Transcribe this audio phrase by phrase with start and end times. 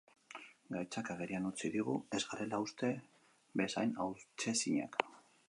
[0.75, 2.91] Gaitzak agerian utzi digu ez garela uste
[3.63, 4.99] bezain hautsezinak.